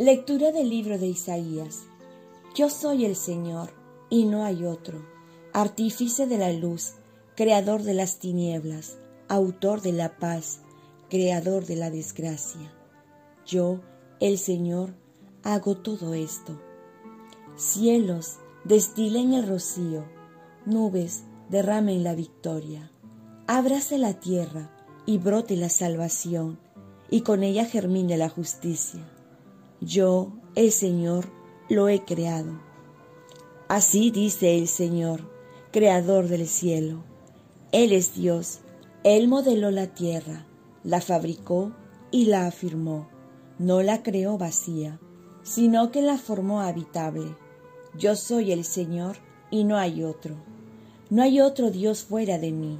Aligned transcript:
Lectura 0.00 0.50
del 0.50 0.70
libro 0.70 0.96
de 0.98 1.08
Isaías. 1.08 1.80
Yo 2.54 2.70
soy 2.70 3.04
el 3.04 3.16
Señor, 3.16 3.74
y 4.08 4.24
no 4.24 4.44
hay 4.46 4.64
otro, 4.64 5.04
artífice 5.52 6.26
de 6.26 6.38
la 6.38 6.54
luz, 6.54 6.94
creador 7.36 7.82
de 7.82 7.92
las 7.92 8.18
tinieblas, 8.18 8.96
autor 9.28 9.82
de 9.82 9.92
la 9.92 10.16
paz, 10.16 10.62
creador 11.10 11.66
de 11.66 11.76
la 11.76 11.90
desgracia. 11.90 12.72
Yo, 13.44 13.82
el 14.20 14.38
Señor, 14.38 14.94
hago 15.42 15.76
todo 15.76 16.14
esto. 16.14 16.58
Cielos, 17.56 18.38
destilen 18.64 19.34
el 19.34 19.46
rocío, 19.46 20.06
nubes, 20.64 21.24
derramen 21.50 22.04
la 22.04 22.14
victoria. 22.14 22.90
Ábrase 23.46 23.98
la 23.98 24.14
tierra 24.14 24.70
y 25.04 25.18
brote 25.18 25.56
la 25.56 25.68
salvación, 25.68 26.58
y 27.10 27.20
con 27.20 27.42
ella 27.42 27.66
germine 27.66 28.16
la 28.16 28.30
justicia. 28.30 29.06
Yo, 29.80 30.32
el 30.56 30.72
Señor, 30.72 31.24
lo 31.70 31.88
he 31.88 32.04
creado. 32.04 32.60
Así 33.66 34.10
dice 34.10 34.58
el 34.58 34.68
Señor, 34.68 35.22
creador 35.70 36.28
del 36.28 36.46
cielo. 36.48 37.02
Él 37.72 37.92
es 37.92 38.14
Dios, 38.14 38.58
Él 39.04 39.26
modeló 39.26 39.70
la 39.70 39.86
tierra, 39.86 40.44
la 40.84 41.00
fabricó 41.00 41.72
y 42.10 42.26
la 42.26 42.46
afirmó. 42.46 43.08
No 43.58 43.82
la 43.82 44.02
creó 44.02 44.36
vacía, 44.36 45.00
sino 45.42 45.90
que 45.90 46.02
la 46.02 46.18
formó 46.18 46.60
habitable. 46.60 47.34
Yo 47.96 48.16
soy 48.16 48.52
el 48.52 48.64
Señor 48.64 49.16
y 49.50 49.64
no 49.64 49.78
hay 49.78 50.02
otro. 50.02 50.36
No 51.08 51.22
hay 51.22 51.40
otro 51.40 51.70
Dios 51.70 52.04
fuera 52.04 52.38
de 52.38 52.52
mí. 52.52 52.78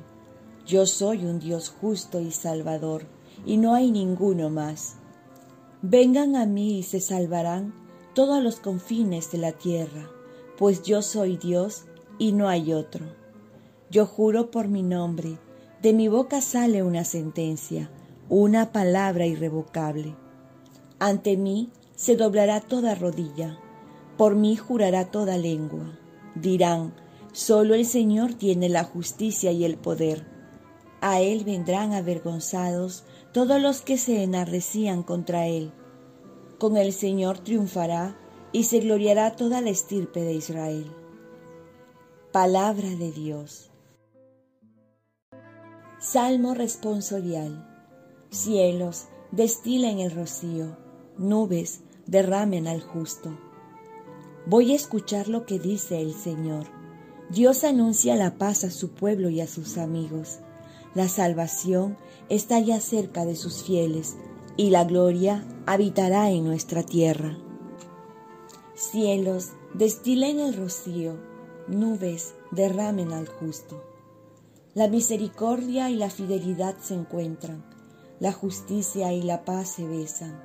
Yo 0.66 0.84
soy 0.84 1.24
un 1.24 1.38
Dios 1.38 1.70
justo 1.80 2.20
y 2.20 2.30
salvador, 2.30 3.06
y 3.46 3.56
no 3.56 3.74
hay 3.74 3.90
ninguno 3.90 4.50
más. 4.50 4.99
Vengan 5.82 6.36
a 6.36 6.44
mí 6.44 6.80
y 6.80 6.82
se 6.82 7.00
salvarán 7.00 7.72
todos 8.14 8.42
los 8.42 8.56
confines 8.56 9.32
de 9.32 9.38
la 9.38 9.52
tierra, 9.52 10.10
pues 10.58 10.82
yo 10.82 11.00
soy 11.00 11.38
Dios 11.38 11.84
y 12.18 12.32
no 12.32 12.48
hay 12.48 12.74
otro. 12.74 13.06
Yo 13.90 14.04
juro 14.04 14.50
por 14.50 14.68
mi 14.68 14.82
nombre, 14.82 15.38
de 15.80 15.94
mi 15.94 16.08
boca 16.08 16.42
sale 16.42 16.82
una 16.82 17.04
sentencia, 17.04 17.90
una 18.28 18.72
palabra 18.72 19.24
irrevocable. 19.26 20.14
Ante 20.98 21.38
mí 21.38 21.70
se 21.96 22.14
doblará 22.14 22.60
toda 22.60 22.94
rodilla, 22.94 23.58
por 24.18 24.34
mí 24.34 24.56
jurará 24.56 25.10
toda 25.10 25.38
lengua. 25.38 25.98
Dirán, 26.34 26.92
solo 27.32 27.72
el 27.74 27.86
Señor 27.86 28.34
tiene 28.34 28.68
la 28.68 28.84
justicia 28.84 29.50
y 29.50 29.64
el 29.64 29.78
poder. 29.78 30.26
A 31.00 31.20
Él 31.20 31.44
vendrán 31.44 31.92
avergonzados 31.92 33.04
todos 33.32 33.60
los 33.60 33.80
que 33.80 33.96
se 33.96 34.22
enardecían 34.22 35.02
contra 35.02 35.46
Él. 35.46 35.72
Con 36.58 36.76
el 36.76 36.92
Señor 36.92 37.38
triunfará 37.38 38.18
y 38.52 38.64
se 38.64 38.80
gloriará 38.80 39.36
toda 39.36 39.60
la 39.60 39.70
estirpe 39.70 40.20
de 40.20 40.34
Israel. 40.34 40.86
Palabra 42.32 42.88
de 42.90 43.12
Dios. 43.12 43.70
Salmo 45.98 46.54
responsorial. 46.54 47.66
Cielos, 48.30 49.08
destilen 49.32 50.00
el 50.00 50.10
rocío, 50.10 50.76
nubes, 51.18 51.80
derramen 52.06 52.66
al 52.68 52.80
justo. 52.80 53.38
Voy 54.46 54.72
a 54.72 54.76
escuchar 54.76 55.28
lo 55.28 55.46
que 55.46 55.58
dice 55.58 56.00
el 56.00 56.14
Señor. 56.14 56.66
Dios 57.30 57.64
anuncia 57.64 58.16
la 58.16 58.38
paz 58.38 58.64
a 58.64 58.70
su 58.70 58.90
pueblo 58.90 59.30
y 59.30 59.40
a 59.40 59.46
sus 59.46 59.78
amigos. 59.78 60.40
La 60.94 61.08
salvación 61.08 61.96
está 62.28 62.58
ya 62.58 62.80
cerca 62.80 63.24
de 63.24 63.36
sus 63.36 63.62
fieles 63.62 64.16
y 64.56 64.70
la 64.70 64.84
gloria 64.84 65.44
habitará 65.66 66.30
en 66.30 66.44
nuestra 66.44 66.82
tierra. 66.82 67.38
Cielos, 68.74 69.50
destilen 69.74 70.40
el 70.40 70.54
rocío, 70.54 71.16
nubes, 71.68 72.34
derramen 72.50 73.12
al 73.12 73.28
justo. 73.28 73.84
La 74.74 74.88
misericordia 74.88 75.90
y 75.90 75.96
la 75.96 76.10
fidelidad 76.10 76.76
se 76.80 76.94
encuentran, 76.94 77.64
la 78.18 78.32
justicia 78.32 79.12
y 79.12 79.22
la 79.22 79.44
paz 79.44 79.68
se 79.70 79.86
besan. 79.86 80.42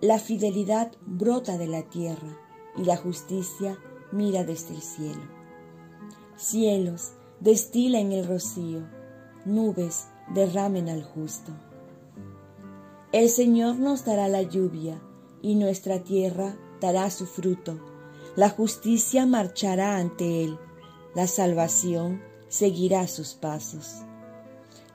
La 0.00 0.18
fidelidad 0.18 0.92
brota 1.06 1.58
de 1.58 1.66
la 1.66 1.82
tierra 1.82 2.38
y 2.76 2.84
la 2.84 2.96
justicia 2.96 3.78
mira 4.10 4.42
desde 4.44 4.74
el 4.74 4.82
cielo. 4.82 5.22
Cielos, 6.36 7.12
destilen 7.40 8.12
el 8.12 8.26
rocío, 8.26 8.99
nubes, 9.50 10.08
derramen 10.34 10.88
al 10.88 11.02
justo. 11.02 11.52
El 13.12 13.28
Señor 13.28 13.76
nos 13.76 14.04
dará 14.04 14.28
la 14.28 14.42
lluvia 14.42 15.00
y 15.42 15.56
nuestra 15.56 16.02
tierra 16.04 16.56
dará 16.80 17.10
su 17.10 17.26
fruto. 17.26 17.78
La 18.36 18.48
justicia 18.48 19.26
marchará 19.26 19.96
ante 19.96 20.44
Él, 20.44 20.58
la 21.14 21.26
salvación 21.26 22.22
seguirá 22.48 23.06
sus 23.08 23.34
pasos. 23.34 24.02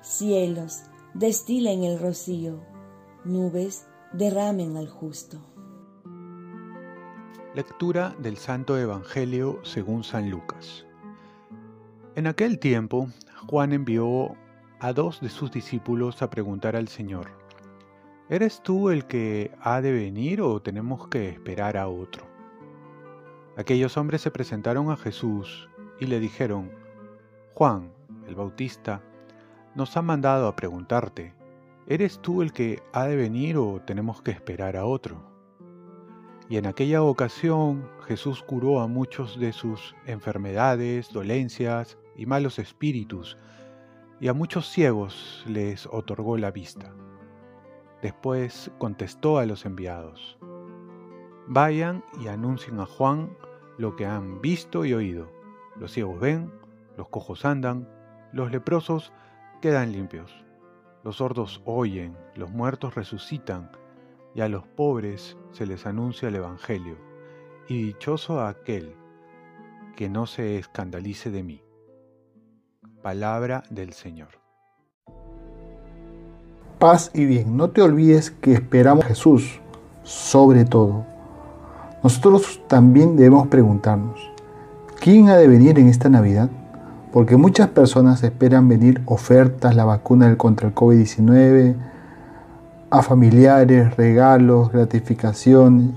Cielos, 0.02 0.84
destilen 1.14 1.84
el 1.84 2.00
rocío, 2.00 2.64
nubes, 3.26 3.86
derramen 4.14 4.78
al 4.78 4.88
justo. 4.88 5.38
Lectura 7.54 8.16
del 8.20 8.38
Santo 8.38 8.78
Evangelio 8.78 9.60
según 9.64 10.04
San 10.04 10.30
Lucas. 10.30 10.86
En 12.16 12.28
aquel 12.28 12.60
tiempo, 12.60 13.10
Juan 13.48 13.74
envió 13.74 14.36
a 14.86 14.94
dos 14.94 15.20
de 15.20 15.30
sus 15.30 15.50
discípulos 15.50 16.22
a 16.22 16.30
preguntar 16.30 16.76
al 16.76 16.88
Señor, 16.88 17.32
¿eres 18.30 18.62
tú 18.62 18.92
el 18.92 19.06
que 19.06 19.52
ha 19.60 19.82
de 19.82 19.92
venir 19.92 20.42
o 20.42 20.62
tenemos 20.62 21.08
que 21.08 21.28
esperar 21.28 21.76
a 21.76 21.88
otro? 21.88 22.24
Aquellos 23.58 23.98
hombres 23.98 24.22
se 24.22 24.30
presentaron 24.30 24.92
a 24.92 24.96
Jesús 24.96 25.68
y 26.00 26.06
le 26.06 26.20
dijeron, 26.20 26.70
Juan, 27.56 27.92
el 28.28 28.36
Bautista, 28.36 29.02
nos 29.74 29.98
ha 29.98 30.04
mandado 30.04 30.48
a 30.48 30.56
preguntarte, 30.56 31.34
¿eres 31.88 32.20
tú 32.20 32.44
el 32.44 32.54
que 32.54 32.84
ha 32.94 33.06
de 33.06 33.16
venir 33.16 33.58
o 33.58 33.82
tenemos 33.82 34.22
que 34.22 34.30
esperar 34.30 34.78
a 34.78 34.86
otro? 34.86 35.20
Y 36.48 36.58
en 36.58 36.68
aquella 36.68 37.02
ocasión 37.02 37.90
Jesús 38.08 38.44
curó 38.44 38.82
a 38.82 38.88
muchos 38.88 39.40
de 39.40 39.52
sus 39.52 39.96
enfermedades, 40.06 41.12
dolencias 41.12 41.98
y 42.16 42.28
malos 42.28 42.60
espíritus, 42.60 43.36
y 44.20 44.28
a 44.28 44.34
muchos 44.34 44.70
ciegos 44.70 45.44
les 45.48 45.88
otorgó 45.88 46.38
la 46.38 46.52
vista. 46.52 46.94
Después 48.02 48.72
contestó 48.78 49.38
a 49.38 49.46
los 49.46 49.66
enviados, 49.66 50.38
Vayan 51.48 52.04
y 52.20 52.28
anuncien 52.28 52.80
a 52.80 52.88
Juan 52.88 53.38
lo 53.78 53.96
que 53.96 54.06
han 54.06 54.42
visto 54.42 54.84
y 54.84 54.94
oído. 54.94 55.32
Los 55.76 55.92
ciegos 55.92 56.20
ven, 56.20 56.52
los 56.98 57.10
cojos 57.10 57.46
andan, 57.46 57.88
los 58.32 58.52
leprosos 58.52 59.14
quedan 59.62 59.92
limpios, 59.92 60.44
los 61.04 61.18
sordos 61.18 61.62
oyen, 61.66 62.18
los 62.36 62.50
muertos 62.50 62.96
resucitan, 62.96 63.72
y 64.34 64.42
a 64.42 64.50
los 64.50 64.66
pobres 64.66 65.38
se 65.52 65.66
les 65.66 65.86
anuncia 65.86 66.30
el 66.30 66.36
Evangelio, 66.36 66.98
y 67.68 67.84
dichoso 67.84 68.42
aquel 68.42 68.96
que 69.96 70.10
no 70.10 70.26
se 70.26 70.58
escandalice 70.58 71.32
de 71.32 71.44
mí. 71.44 71.65
Palabra 73.06 73.62
del 73.70 73.94
Señor. 73.94 74.30
Paz 76.80 77.12
y 77.14 77.26
bien, 77.26 77.56
no 77.56 77.70
te 77.70 77.84
olvides 77.84 78.32
que 78.32 78.54
esperamos 78.54 79.06
a 79.06 79.10
Jesús 79.10 79.62
sobre 80.02 80.66
todo. 80.66 81.06
Nosotros 82.02 82.64
también 82.68 83.16
debemos 83.16 83.46
preguntarnos, 83.46 84.20
¿quién 85.00 85.30
ha 85.30 85.38
de 85.38 85.48
venir 85.48 85.78
en 85.78 85.88
esta 85.88 86.10
Navidad? 86.10 86.50
Porque 87.14 87.38
muchas 87.38 87.68
personas 87.68 88.24
esperan 88.24 88.68
venir 88.68 89.04
ofertas, 89.06 89.76
la 89.76 89.86
vacuna 89.86 90.36
contra 90.36 90.68
el 90.68 90.74
COVID-19, 90.74 91.76
a 92.90 93.04
familiares, 93.04 93.96
regalos, 93.98 94.72
gratificación, 94.72 95.94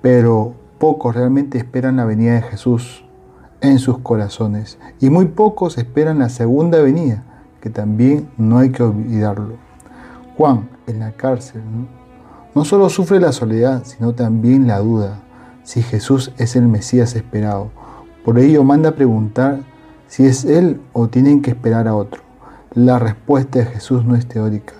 pero 0.00 0.52
pocos 0.78 1.16
realmente 1.16 1.58
esperan 1.58 1.96
la 1.96 2.04
venida 2.04 2.34
de 2.34 2.42
Jesús 2.42 3.02
en 3.60 3.78
sus 3.78 3.98
corazones. 3.98 4.78
Y 5.00 5.10
muy 5.10 5.26
pocos 5.26 5.78
esperan 5.78 6.18
la 6.18 6.28
segunda 6.28 6.80
venida, 6.80 7.24
que 7.60 7.70
también 7.70 8.28
no 8.36 8.58
hay 8.58 8.70
que 8.70 8.82
olvidarlo. 8.82 9.56
Juan, 10.36 10.68
en 10.86 11.00
la 11.00 11.12
cárcel, 11.12 11.62
no 12.54 12.64
solo 12.64 12.88
sufre 12.88 13.20
la 13.20 13.32
soledad, 13.32 13.82
sino 13.84 14.14
también 14.14 14.66
la 14.66 14.78
duda 14.78 15.20
si 15.64 15.82
Jesús 15.82 16.32
es 16.38 16.56
el 16.56 16.66
Mesías 16.66 17.14
esperado. 17.14 17.70
Por 18.24 18.38
ello 18.38 18.64
manda 18.64 18.90
a 18.90 18.94
preguntar 18.94 19.60
si 20.06 20.24
es 20.24 20.44
Él 20.44 20.80
o 20.92 21.08
tienen 21.08 21.42
que 21.42 21.50
esperar 21.50 21.88
a 21.88 21.94
otro. 21.94 22.22
La 22.72 22.98
respuesta 22.98 23.58
de 23.58 23.66
Jesús 23.66 24.04
no 24.04 24.14
es 24.14 24.26
teórica. 24.26 24.74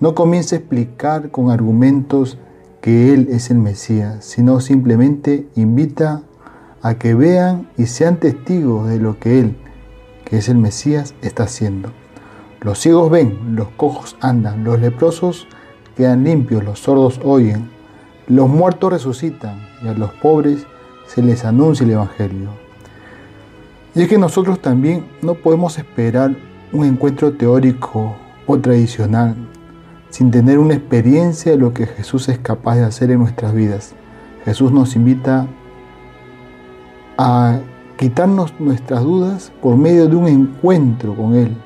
No 0.00 0.14
comienza 0.14 0.56
a 0.56 0.58
explicar 0.58 1.30
con 1.30 1.50
argumentos 1.50 2.38
que 2.80 3.12
Él 3.12 3.28
es 3.30 3.50
el 3.50 3.58
Mesías, 3.58 4.24
sino 4.24 4.60
simplemente 4.60 5.48
invita 5.54 6.22
a 6.84 6.96
que 6.96 7.14
vean 7.14 7.66
y 7.78 7.86
sean 7.86 8.18
testigos 8.18 8.86
de 8.90 9.00
lo 9.00 9.18
que 9.18 9.40
Él, 9.40 9.56
que 10.26 10.36
es 10.36 10.50
el 10.50 10.58
Mesías, 10.58 11.14
está 11.22 11.44
haciendo. 11.44 11.90
Los 12.60 12.78
ciegos 12.78 13.10
ven, 13.10 13.56
los 13.56 13.68
cojos 13.70 14.16
andan, 14.20 14.64
los 14.64 14.78
leprosos 14.78 15.48
quedan 15.96 16.24
limpios, 16.24 16.62
los 16.62 16.80
sordos 16.80 17.20
oyen, 17.24 17.70
los 18.28 18.50
muertos 18.50 18.92
resucitan 18.92 19.66
y 19.82 19.88
a 19.88 19.94
los 19.94 20.12
pobres 20.12 20.66
se 21.06 21.22
les 21.22 21.46
anuncia 21.46 21.84
el 21.84 21.92
Evangelio. 21.92 22.50
Y 23.94 24.02
es 24.02 24.08
que 24.08 24.18
nosotros 24.18 24.60
también 24.60 25.06
no 25.22 25.36
podemos 25.36 25.78
esperar 25.78 26.36
un 26.70 26.84
encuentro 26.84 27.32
teórico 27.32 28.14
o 28.46 28.58
tradicional 28.58 29.36
sin 30.10 30.30
tener 30.30 30.58
una 30.58 30.74
experiencia 30.74 31.52
de 31.52 31.58
lo 31.58 31.72
que 31.72 31.86
Jesús 31.86 32.28
es 32.28 32.38
capaz 32.38 32.76
de 32.76 32.84
hacer 32.84 33.10
en 33.10 33.20
nuestras 33.20 33.54
vidas. 33.54 33.94
Jesús 34.44 34.70
nos 34.70 34.96
invita 34.96 35.40
a 35.40 35.46
quitarnos 37.96 38.58
nuestras 38.58 39.02
dudas 39.02 39.52
por 39.62 39.76
medio 39.76 40.08
de 40.08 40.16
un 40.16 40.26
encuentro 40.26 41.14
con 41.14 41.34
Él 41.34 41.56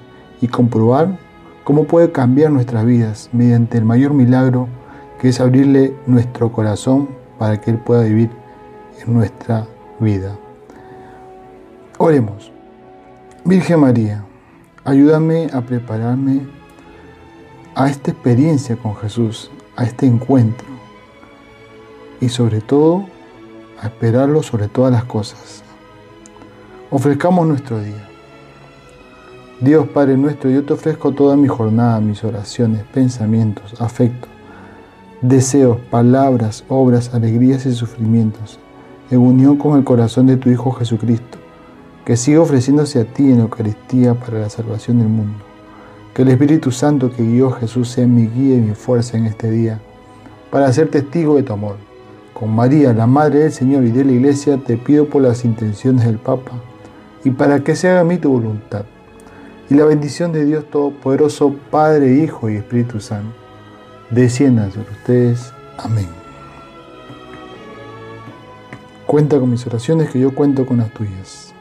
y 0.40 0.48
comprobar 0.48 1.18
cómo 1.64 1.84
puede 1.84 2.12
cambiar 2.12 2.50
nuestras 2.50 2.84
vidas 2.84 3.30
mediante 3.32 3.78
el 3.78 3.84
mayor 3.84 4.14
milagro 4.14 4.68
que 5.20 5.28
es 5.28 5.40
abrirle 5.40 5.94
nuestro 6.06 6.52
corazón 6.52 7.08
para 7.38 7.60
que 7.60 7.70
Él 7.70 7.78
pueda 7.78 8.02
vivir 8.02 8.30
en 9.04 9.14
nuestra 9.14 9.66
vida. 10.00 10.36
Oremos. 11.98 12.52
Virgen 13.44 13.80
María, 13.80 14.24
ayúdame 14.84 15.48
a 15.52 15.62
prepararme 15.62 16.46
a 17.74 17.88
esta 17.88 18.10
experiencia 18.10 18.76
con 18.76 18.94
Jesús, 18.96 19.50
a 19.76 19.84
este 19.84 20.06
encuentro 20.06 20.66
y 22.20 22.28
sobre 22.28 22.60
todo 22.60 23.06
a 23.80 23.86
esperarlo 23.86 24.42
sobre 24.42 24.69
todas 24.69 24.92
las 24.92 25.04
cosas. 25.04 25.62
Ofrezcamos 26.90 27.46
nuestro 27.46 27.80
día. 27.80 28.08
Dios 29.60 29.88
Padre 29.88 30.16
nuestro, 30.16 30.50
yo 30.50 30.64
te 30.64 30.72
ofrezco 30.72 31.12
toda 31.12 31.36
mi 31.36 31.48
jornada, 31.48 32.00
mis 32.00 32.22
oraciones, 32.22 32.84
pensamientos, 32.92 33.80
afectos, 33.80 34.30
deseos, 35.20 35.78
palabras, 35.90 36.64
obras, 36.69 37.12
alegrías 37.12 37.66
y 37.66 37.75
sufrimientos, 37.75 38.60
en 39.10 39.19
unión 39.19 39.56
con 39.56 39.76
el 39.76 39.84
corazón 39.84 40.26
de 40.26 40.36
tu 40.36 40.48
Hijo 40.48 40.70
Jesucristo, 40.70 41.38
que 42.04 42.16
siga 42.16 42.40
ofreciéndose 42.40 43.00
a 43.00 43.04
ti 43.04 43.25
en 43.25 43.38
la 43.38 43.42
Eucaristía 43.42 44.14
para 44.14 44.38
la 44.38 44.48
salvación 44.48 45.00
del 45.00 45.08
mundo. 45.08 45.38
Que 46.14 46.22
el 46.22 46.28
Espíritu 46.28 46.70
Santo 46.70 47.10
que 47.10 47.25
guió 47.25 47.48
a 47.48 47.58
Jesús 47.58 47.88
sea 47.88 48.06
mi 48.06 48.28
guía 48.28 48.56
y 48.56 48.60
mi 48.60 48.75
fuerza 48.75 49.19
en 49.19 49.26
este 49.26 49.50
día, 49.50 49.80
para 50.50 50.72
ser 50.72 50.88
testigo 50.88 51.34
de 51.34 51.42
tu 51.42 51.52
amor. 51.52 51.88
Con 52.38 52.55
María, 52.55 52.93
la 52.93 53.08
Madre 53.08 53.40
del 53.40 53.52
Señor 53.52 53.85
y 53.85 53.90
de 53.90 54.05
la 54.05 54.12
Iglesia, 54.12 54.58
te 54.58 54.76
pido 54.76 55.08
por 55.08 55.23
las 55.23 55.44
intenciones 55.44 56.05
del 56.05 56.19
Papa 56.19 56.52
y 57.25 57.31
para 57.31 57.64
que 57.64 57.75
se 57.75 57.88
haga 57.88 58.00
a 58.00 58.05
mí 58.05 58.19
tu 58.19 58.31
voluntad. 58.31 58.85
Y 59.69 59.75
la 59.75 59.85
bendición 59.85 60.31
de 60.31 60.44
Dios 60.44 60.64
Todopoderoso, 60.70 61.56
Padre, 61.70 62.14
Hijo 62.14 62.49
y 62.49 62.55
Espíritu 62.55 63.00
Santo, 63.00 63.35
descienda 64.11 64.70
sobre 64.70 64.93
ustedes. 64.93 65.52
Amén. 65.79 66.06
Cuenta 69.05 69.40
con 69.40 69.50
mis 69.50 69.67
oraciones 69.67 70.11
que 70.11 70.20
yo 70.20 70.32
cuento 70.32 70.64
con 70.64 70.76
las 70.76 70.93
tuyas. 70.93 71.52